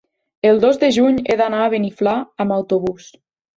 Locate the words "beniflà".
1.75-2.17